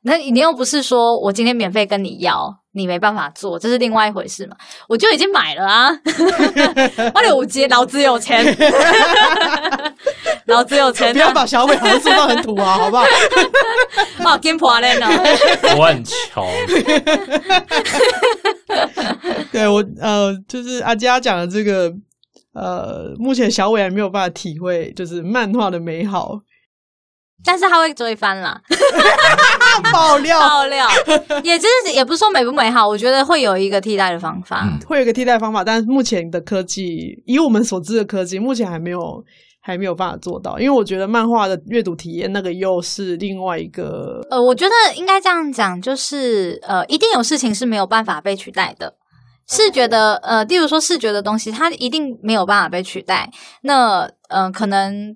[0.04, 4.56] 那你又不是说我今天免费跟你要，你没办法做，这是另外一回事嘛？
[4.88, 5.90] 我就已经买了啊！
[7.14, 8.44] 我有五级，老子有钱，
[10.46, 13.04] 老子有钱，不要把小伟好像说到很土啊， 好不好？
[14.24, 15.06] 哦，金破烂呢？
[15.78, 16.44] 我很穷。
[19.52, 21.92] 对我呃，就是阿佳讲的这个
[22.54, 26.40] 呃，目前小伟还没有办法体会，就是漫画的美好。
[27.44, 28.60] 但是他会追番啦，
[29.92, 30.88] 爆 爆料，爆料，
[31.42, 39.22] 也就是也不是说美不美好，我觉得会有一个替代的方法，嗯、会有一个替代方法，但是目前的科技，以我们所知的科技，目前还没有
[39.60, 48.94] 还没有办法做到，因为我觉得漫画的阅读体验那个又是另外一个，呃，我觉得应该这样讲，就是呃，一定有事情是没有办法被取代的。
[49.46, 53.30] 视觉的呃，例如说视觉的东西，它一定没有办法被取代。
[53.60, 55.14] 那呃，可能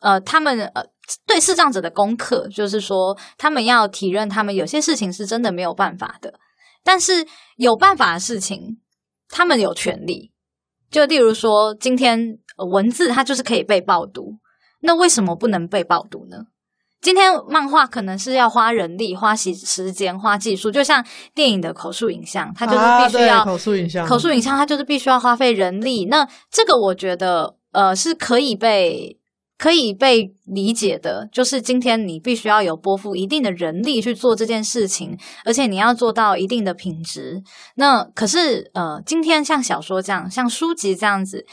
[0.00, 0.82] 呃，他们呃，
[1.26, 6.34] 对视障者的功课，就是说他们要体认，他们有些事情是真的没有办法的。
[6.84, 8.78] 但是有办法的事情，
[9.28, 10.32] 他们有权利。
[10.90, 14.38] 就例如说，今天，呃，文字它就是可以被报读，
[14.80, 16.46] 那为什么不能被报读呢？
[17.00, 24.06] 今天漫画可能是要花人力、花时时间、花技术，就像电影的口述影像，它就是必须要、啊、口述影像。
[24.06, 26.06] 口述影像它就是必须要花费人力。
[26.06, 29.17] 那这个我觉得呃是可以被
[29.58, 37.42] 可以被理解的，就是今天你必须要有拨付一定的人力去做这件事情，而且你要做到一定的品质。
[37.74, 41.44] 那可是呃，今天像小说这样，像书籍这样子，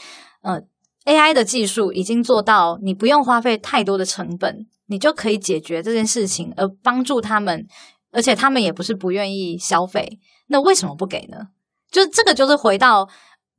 [0.42, 0.62] 呃
[1.04, 4.66] ，AI 的技术已经做到你不用花费太多的成本。
[4.88, 7.66] 你就可以解决这件事情，而帮助他们，
[8.12, 11.48] 而且他们也不是不愿意消费，那为什么不给呢？
[11.90, 13.08] 就这个就是回到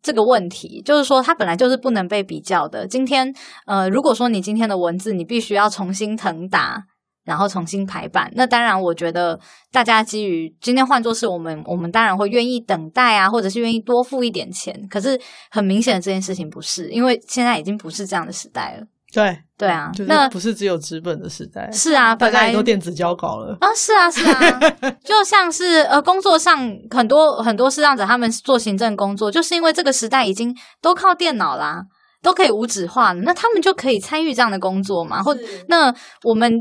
[0.07, 2.87] 这个问题，就是说它本来就是不能被比较的。
[2.87, 6.85] 今天，呃，如果说你今天的文字你必须要重新腾达，
[7.25, 9.37] 然后重新排版，那当然我觉得
[9.69, 14.87] 大家基于今天换作是我们，我们当然会愿意等待啊，或者是愿意多付一点钱。
[14.89, 15.19] 可是
[15.51, 18.87] 很明显的这件事情不是，因为现在已经不是这样的时代了。
[19.17, 24.59] 对对啊，就是不是只有纸本的时代，是啊，大家也都电子交稿了啊，是啊，是啊，
[25.03, 26.59] 就像是呃，工作上
[26.91, 31.81] 很多很多视障者他们做行政工作，就是因为这个时代已经都靠电脑啦，
[32.21, 35.35] 都可以无纸化了，那他们就可以参与这样的工作嘛，或
[35.67, 36.53] 那我们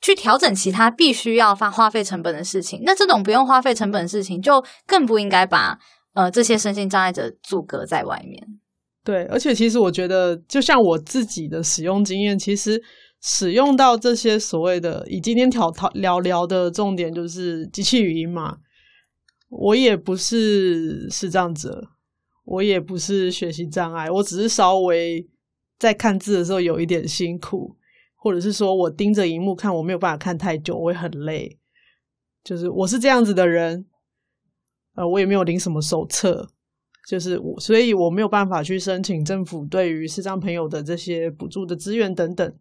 [0.00, 5.76] 去调整其他必须要花花费成本的事情，那这种不用花费成本的事情，就更不应该把
[6.14, 8.40] 呃这些身心障碍者阻隔在外面。
[9.10, 12.80] 对，而且其实我觉得，就像我自己的使用经验，其实
[13.20, 18.58] 使用到这些所谓的，以今天讨讨聊聊的重点就是机器语音嘛。
[19.48, 21.88] 我也不是视障者，
[22.44, 25.26] 我也不是学习障碍，我只是稍微
[25.76, 27.74] 在看字的时候有一点辛苦，
[28.14, 31.58] 或者是说我盯着荧幕看，我没有办法看太久，我会很累。
[32.44, 33.86] 就是我是这样子的人，
[34.94, 36.50] 呃，我也没有领什么手册。
[37.10, 42.54] 就是我，所以我没有办法去申请政府对于视障朋友的这些补助的资源等等，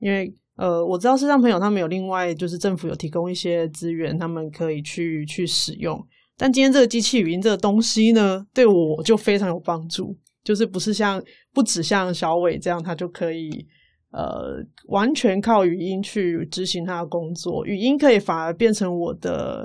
[0.00, 5.98] 因为呃，我知道视障朋友他们有另外就是政府有提供一些资源，他们可以去去使用。
[6.36, 11.22] 但今天这个机器语音这个东西呢，对我就非常有帮助，就是不是像
[11.54, 13.66] 不止像小伟这样，他就可以
[14.10, 19.62] 呃完全靠语音去执行他的工作，语音可以反而变成我的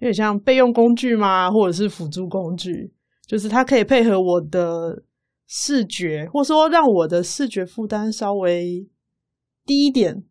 [0.00, 1.50] 有点像备用工具吗？
[1.50, 2.92] 或者是辅助工具。
[3.30, 5.04] 就是它可以配合我的
[5.46, 8.84] 视觉，或者说让我的视觉负担稍微
[9.64, 10.24] 低一点。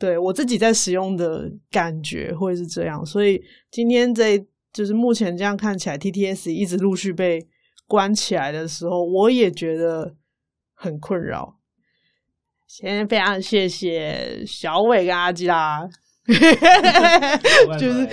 [0.00, 4.36] 对，我自己在使用的感觉会是这样，所以今天在
[4.72, 7.38] 就是目前这样看起来，TTS 一直陆续被
[7.86, 10.16] 关起来的时候，我也觉得
[10.74, 11.60] 很困扰。
[12.66, 15.86] 先非常谢谢小伟跟阿基拉，
[17.78, 18.08] 就是。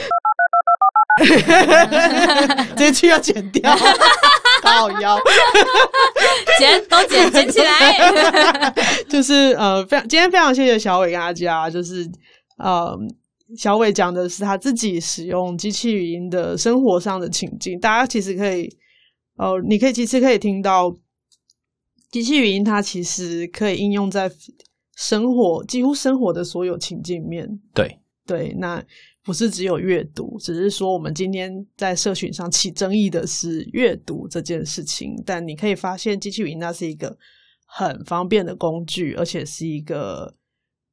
[2.75, 3.69] 这句要剪掉，
[4.63, 5.19] 好腰，
[6.57, 8.73] 剪都剪剪起来。
[9.09, 12.09] 就是呃，非常今天非常谢谢小伟跟阿佳，就是
[12.57, 12.97] 呃，
[13.57, 18.69] 小伟讲的是他自己使用机器语音的生活上的情境，大家其实可以，
[19.37, 20.95] 呃，你可以其实可以听到
[22.09, 24.31] 机器语音，它其实可以应用在
[24.95, 27.59] 生活几乎生活的所有情境面。
[27.73, 28.81] 对对，那。
[29.23, 35.13] 不是只有阅读，只是说我们今天在社群上起争议的是阅读这件事情。
[35.23, 37.15] 但你可以发现，机器语音它是一个
[37.67, 40.33] 很方便的工具，而且是一个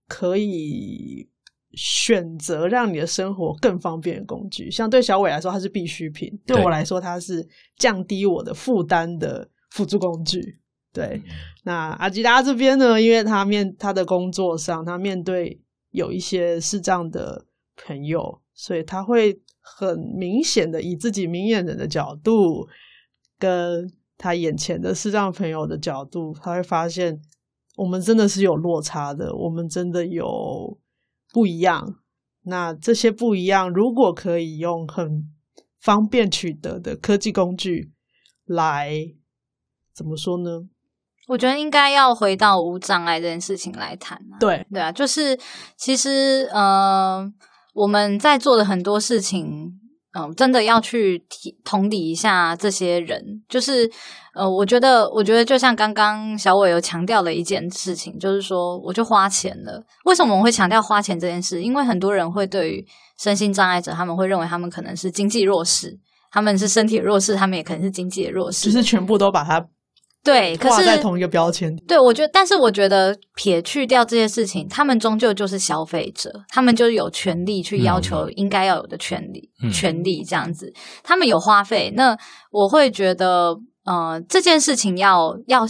[0.07, 1.27] 可以
[1.73, 4.71] 选择让你的生活更方便的工具。
[4.71, 10.61] 像对小伟来说，它是必需品；对我来说，它是降低我的负担的辅助工具。
[10.93, 11.23] 对，
[11.65, 15.59] 那阿吉拉这边呢，因为他面他的工作上，他面对
[15.93, 17.47] 有一些视障的。
[17.87, 22.69] 朋友，所以他会很明显的以自己明眼人的角度，
[23.39, 27.21] 跟他眼前的视障朋友的角度，他会发现
[27.77, 30.79] 我们真的是有落差的，我们真的有
[31.33, 32.01] 不一样。
[32.43, 35.31] 那这些不一样，如果可以用很
[35.79, 37.93] 方便取得的科技工具
[38.47, 38.91] 来，
[39.95, 40.69] 怎么说呢？
[41.29, 44.39] 我觉得应该要回到无障碍这件事情来谈啊。
[44.41, 45.39] 对，对啊，就是
[45.77, 47.33] 其实，嗯、呃。
[47.83, 49.73] 我们在做的很多事情，
[50.19, 51.25] 嗯、真的要去
[51.65, 53.23] 同理一下这些人。
[53.49, 53.89] 就是，
[54.35, 59.81] 呃，我觉得，我觉得就像刚刚小伟有强调的一件事情，就是说，我就花钱了。
[60.07, 61.63] 为什么我们会强调花钱这件事？
[61.63, 62.85] 因为很多人会对于
[63.19, 65.97] 身心障碍者，他们会认为他们可能是经济弱势，
[66.33, 69.65] 他们是身体弱势，他们也可能是经济的弱势，就是全部都把它。
[70.29, 71.75] 对，可是挂在同一个标签。
[71.87, 80.71] 对，我觉得，但是我觉得撇去掉这些事情，他们终究就是消费者，他们就有权利去要求应该要有的权利、嗯、权利这样子。
[81.03, 82.15] 他们有花费，那
[82.51, 83.57] 我会觉得，
[83.87, 85.67] 呃，这件事情要要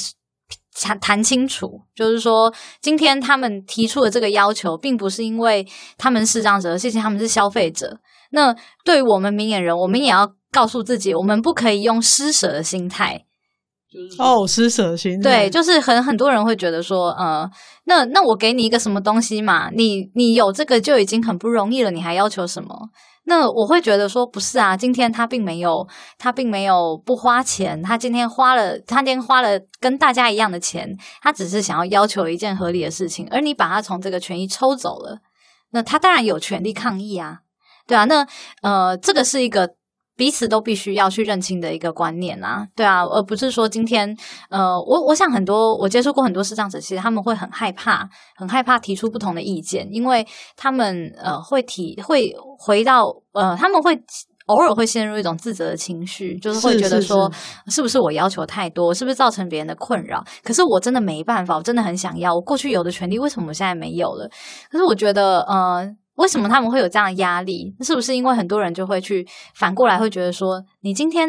[0.74, 5.64] 谈谈清楚，就是说，今天他们提出的这个要求，并不是因为
[5.96, 8.00] 他们是这样子，而是他们是消费者。
[8.32, 8.52] 那
[8.84, 13.24] 对于我们明眼人，我们也要告诉自己，我们不可以用施舍的心态。
[14.18, 15.18] 哦，施舍心。
[15.20, 17.48] 对，就是很很多人会觉得说，呃，
[17.84, 22.68] 那那我给你一个什么东西嘛，你你有这个就已经很不容易了，你还要求什么？
[23.24, 25.86] 那我会觉得说，不是啊，今天他并没有，
[26.18, 35.18] 他并没有不花钱，他今天花了，他今天花了跟大家一样的钱，他只是想要要求一件合理的事情，而你把他从这个权益抽走了，
[35.72, 37.38] 那他当然有权利抗议啊，
[37.86, 38.26] 对啊，那
[38.60, 39.77] 呃，这个是一个。
[40.18, 44.16] 彼此都必须要去认清的一个观念啊，对啊，而不是说今天，
[44.50, 53.96] 呃，我我想很多我接触过很多视障者，其实他们会很害怕，很害怕提出不同的意见，因为他们呃会提会回到呃他们会
[54.46, 60.24] 偶尔会陷入一种自责的情绪，就是会觉得说是，是，是，是不是我要求太多，是不是造成别人的困扰？
[60.42, 64.28] 可是我真的没办法，我真的很想要，我过去有的权利为什么我现在没有了？
[64.68, 65.88] 可是我觉得呃。
[66.18, 67.74] 为什么他们会有这样的压力？
[67.80, 71.28] 是不是因为很多人就会去反过来会觉得说，你今天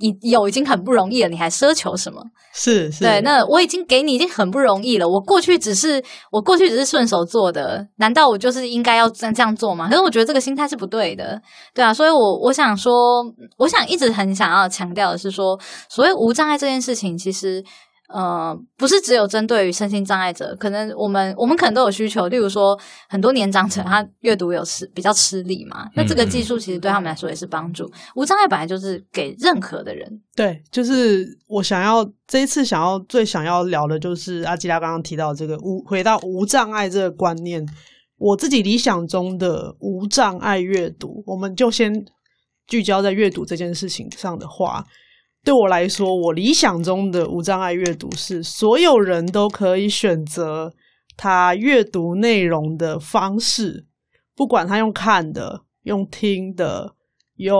[0.00, 2.22] 已有已经很不容易了，你还奢求什么？
[2.54, 3.20] 是是，对。
[3.22, 9.88] 那我已经给你已经很不容易了，我过去只是我过去只是顺手做的，难道我就是应该要这样这样做吗？
[9.88, 11.40] 可是我觉得这个心态是不对的，
[11.74, 11.92] 对啊。
[11.92, 12.92] 所以我我想说，
[13.56, 15.58] 我想一直很想要强调的是说，
[15.88, 17.64] 所谓无障碍这件事情，其实。
[18.08, 22.26] 呃，不是只有针对于身心障碍者，可能我们我们可能都有需求。
[22.28, 27.90] 例如说，很多年长者他阅读有吃比较吃力嘛，那这个技术其实对他们来说也是帮助。
[28.14, 30.10] 无障碍本来就是给任何的人。
[30.34, 37.62] 对，就是我想要这一次想要最想要聊的就是阿基拉刚刚提到这个无回到无障碍这个观念，
[38.16, 42.06] 我自己理想中的无障碍阅读，我们就先
[42.66, 44.82] 聚焦在阅读这件事情上的话。
[45.48, 50.70] 对我来说，我理想中的无障碍阅读是所有人都可以选择
[51.16, 53.86] 他阅读内容的方式，
[54.36, 56.92] 不管他用看的、用听的、
[57.36, 57.56] 用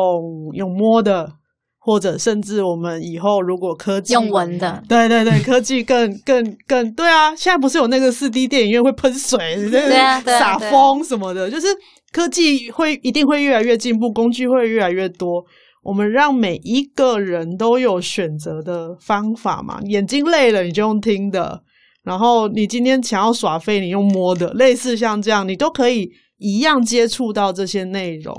[0.53, 1.33] 用摸的，
[1.79, 7.35] 或者甚至我们以后如果科技用闻的，对对对，科技更更更对啊！
[7.35, 9.39] 现在不是有那个四 D 电影院会喷水、
[9.71, 11.67] 对啊、洒风什么的，就是
[12.13, 15.43] 科技会一定会越来越进步，工具会越来越多。
[15.89, 21.63] 我们让每一个人都有选择的方法嘛，眼睛累了你就用听的，
[22.03, 28.35] 然后你今天想要耍废，你用摸的，类似像这样，你都可以一样接触到这些内容。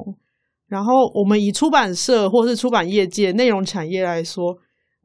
[0.67, 4.55] 然后我们以出版社或是出版业界内容产业来说，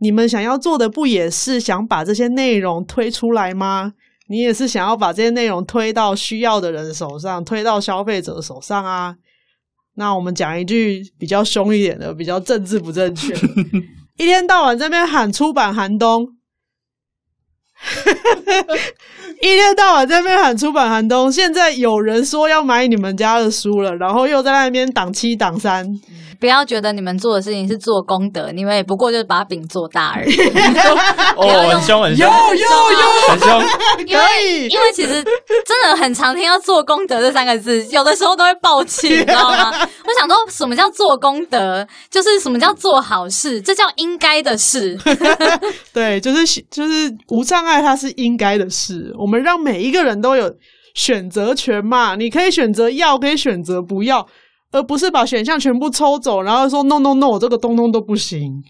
[0.00, 3.94] 你们想要做的不也是想把这些内容推出来吗？
[4.28, 9.16] 你也是想要把这些内容推到需要的人手上，推到消费者手上啊。
[9.96, 13.34] 那我们讲一句比较凶一点的，比较政治不正确，
[14.18, 16.26] 一天到晚在那边喊出版寒冬，
[19.40, 25.86] 一天到晚在那边喊出版寒冬，现在有人说要买你们家的书了，然后又在那边挡七挡三。
[26.44, 30.36] 不要觉得你们做的事情是做功德，你们也不过就是把饼做大而已。
[31.38, 32.98] 哦，很凶很凶，有有有，
[33.30, 33.64] 很凶。
[34.06, 35.24] 因为因为其实
[35.64, 39.70] 真的很常听到“做功德”这三个字，有的时候都会爆气，你知道吗？
[40.04, 41.88] 我想说，什么叫做功德？
[42.10, 43.58] 就是什么叫做好事？
[43.62, 44.98] 这叫应该的事。
[45.94, 49.10] 对，就是就是无障碍，它是应该的事。
[49.18, 50.54] 我们让每一个人都有
[50.92, 54.26] 选择权嘛，你可以选择要，可以选择不要。
[54.74, 58.60] 而不是把选项全部抽走，然后说 no no no，这个东东都不行。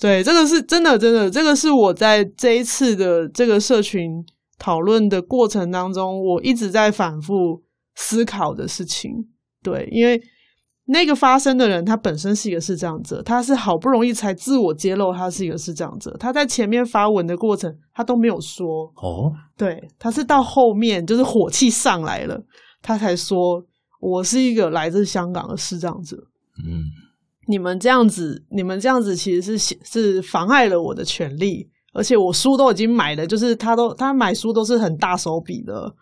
[0.00, 4.24] 对，这个是真的，真的，这个是我在这一次的这个社群
[4.60, 7.60] 讨论的过程当中，我一直在反复
[7.96, 9.10] 思考的事情。
[9.60, 10.22] 对，因为
[10.84, 18.84] 那个发生的人，他本身是一个是这样子，他是好不容易才自我揭露他是一个是这样子，他在前面发文的过程，他都没有说。
[19.02, 22.40] 哦，对，他是到后面就是火气上来了，
[22.80, 23.60] 他才说。
[24.00, 26.16] 我是一个来自香港的视障者，
[26.66, 26.84] 嗯，
[27.46, 35.94] 你们这样子，你们这样子其实是是妨碍了我的权利，而且我书都已经买了，就是他都他买书都是很大手笔的，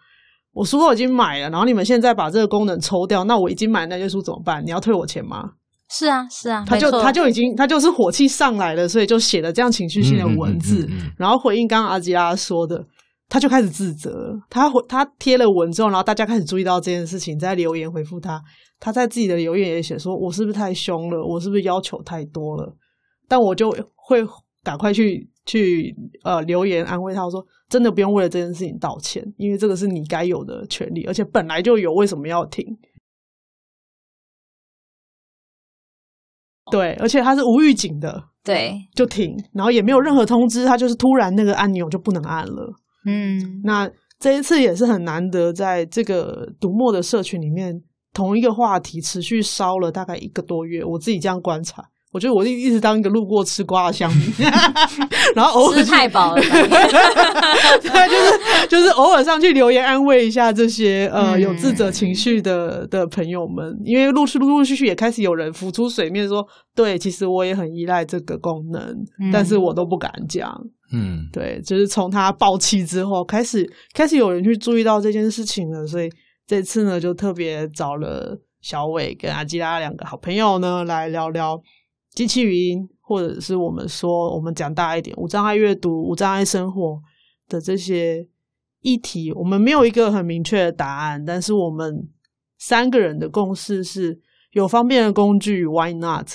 [0.52, 4.64] 我书都已经买了，然后你们现在把这个功能抽掉，那我已经买那些书怎么办？
[4.64, 5.52] 你要退我钱吗？
[5.90, 10.98] 是啊，是啊，他就他就已经他就是火气上来了，所以就写了这样情绪性的文字，嗯嗯嗯。
[11.06, 12.86] 嗯然后回应刚刚阿吉拉说的，
[13.28, 14.34] 他就开始自责。
[14.48, 18.42] 他回他贴了文之后，然后大家开始注意到这件事情，在留言回复他，
[18.80, 21.22] 他在自己的留言也写说：“我是不是太凶了？
[21.22, 22.76] 我是不是要求太多了？”
[23.28, 24.24] 但我就会
[24.62, 32.64] 赶快去 去呃留言安慰他，我说：“真的不用为了这件事情道歉，因为这个是你该有的权利，而且本来就有，为什么要停？”
[36.70, 42.74] 对，而且他是无预警的，对，就停，然后也没有任何通知，他就是突然那个按钮就不能按了。
[43.08, 47.82] 嗯，那这一次也是很难得，在这个读墨的社群里面，
[48.12, 51.88] 同一个话题持续烧了大概一个多月，我自己这样观察。
[52.10, 54.32] 我觉得我一一直当一个路过吃瓜的乡民，
[55.36, 68.80] 然后偶尔吃太饱了， 对，就是就是偶尔上去留言安慰一下这些呃嗯有自责情绪的的朋友们，因为陆续陆陆续续也开始有人浮出水面说，对，其实我也很依赖这个功能，
[69.20, 70.58] 嗯但是我都不敢讲。
[70.90, 76.08] 嗯，对，就是从他爆气之后开始，开始有人去注意到这件事情了，所以
[76.46, 81.60] 这次呢就特别找了小伟跟阿基拉两个好朋友呢来聊聊。
[82.18, 87.00] 机器语音，或者是我们说，我们讲大一点，无障碍阅读、无障碍生活
[87.46, 88.26] 的这些
[88.80, 92.08] 议题，我们没有一个很明确的答案，但是我们
[92.58, 94.18] 三个人的共识是：
[94.50, 96.28] 有方便的工具，Why not？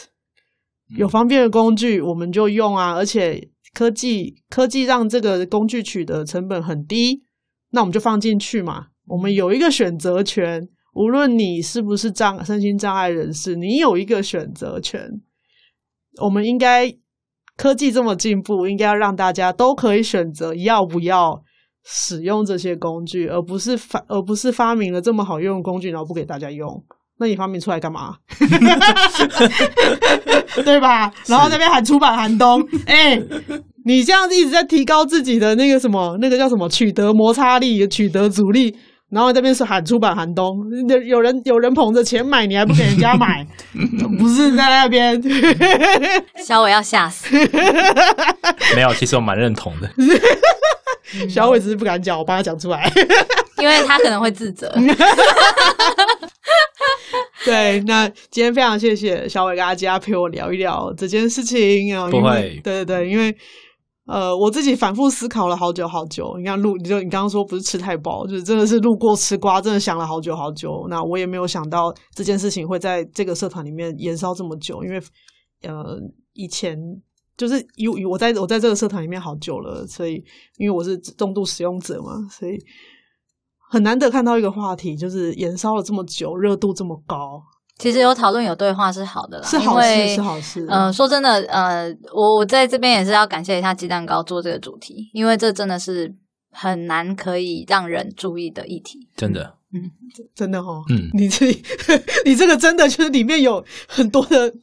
[0.98, 2.94] 有方便的工具，我们就用啊！
[2.94, 7.26] 而且科技科技让这个工具取得成本很低，
[7.72, 8.88] 那我们就放进去嘛。
[9.08, 15.22] 我们有一个选择权，无论你是不是障身心障碍人士，你有一个选择权。
[16.22, 16.92] 我们应该
[17.58, 21.42] 科技这么进步，应该要让大家都可以选择要不要
[21.84, 26.68] 使用这些工具，而不是发而不是发明了这么好用的工具，然后不给大家用。
[27.20, 28.16] 那你发明出来干嘛？
[30.66, 31.12] 对吧？
[31.28, 33.24] 然后那边喊出版寒冬， 哎、欸，
[33.86, 38.76] 你这样子一直在提高自己的那个什么，那个叫什么取得摩擦力、取得阻力。
[39.14, 43.46] 然后这边是喊出版寒冬，有有人有人捧着钱买，你还不给人家买，
[44.18, 45.22] 不是在那边。
[46.44, 47.28] 小伟要吓死。
[48.76, 49.90] 没有，其实我蛮认同的。
[51.30, 52.92] 小伟只是不敢讲，我帮他讲出来，
[53.60, 54.74] 因为他可能会自责。
[57.46, 62.10] 对，那今天非常谢谢小伟跟阿佳陪我聊一聊这件事情啊。
[62.10, 63.36] 不会，对对对，因为。
[64.06, 66.36] 呃，我自己反复思考了好久好久。
[66.38, 70.86] 你看路，你就你刚刚说不是吃太饱，就是真的是路过吃瓜，真的想了好久好久。
[70.90, 75.00] 那我也没有想到这件事情会在这个社团里面延烧这么久，因为
[75.62, 75.98] 呃，
[76.34, 76.78] 以前
[77.38, 80.22] 就是有我在我在这个社团里面好久了，所以
[80.58, 82.58] 因为我是重度使用者嘛，所以
[83.72, 87.42] 很难得看到一个话题就是延烧了这么久，热度这么高。
[87.80, 90.66] 其实有讨论有对话是好的啦，是好事，是好事。
[90.70, 96.14] 呃，说真的，呃，我我在这边也是要感谢一下鸡蛋糕做这个主题，因为这真的是
[96.52, 99.10] 很难可以让人注意的议题。
[99.18, 99.92] 真的，嗯，
[100.36, 101.48] 真的哦，嗯，你这
[102.24, 104.54] 你这个真的就是里面有很多的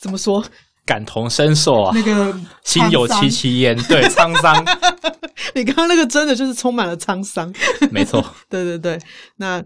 [0.00, 0.44] 怎么说，
[0.84, 4.62] 感同身受啊，那个心有戚戚焉，对，沧桑。
[5.54, 7.50] 你刚刚那个真的就是充满了沧桑，
[7.92, 8.98] 没错， 对对对，
[9.36, 9.64] 那。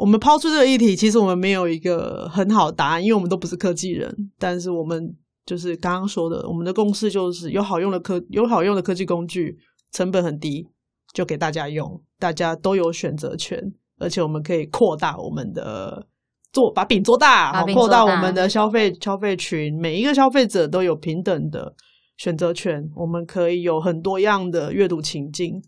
[0.00, 4.10] 我们抛出这个议题，其实我们没有一个很好的答案，因为我们都不是科技人。
[4.38, 9.58] 但是我们就是刚刚说的，我们的共识就是有好用的科有好用的科技工具，
[9.92, 10.66] 成本很低，
[11.12, 13.62] 就给大家用，大家都有选择权，
[13.98, 16.06] 而且我们可以扩大我们的
[16.50, 21.74] 做把饼做大，好扩大我们的消费消费群，每一个消费者都有平等的
[22.16, 25.62] 选择权，我们可以有很多样的阅读情境，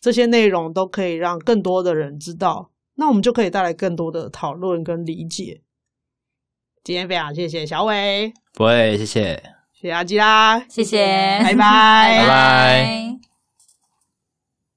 [0.00, 2.72] 这些内容都可以让更多的人知道。
[2.96, 5.62] 那我们就可以带来更多的讨论跟理解。
[6.82, 9.42] 今天非常谢谢小伟，不会，谢谢，
[9.72, 11.04] 谢谢阿基拉，谢谢，
[11.42, 13.25] 拜拜，拜拜。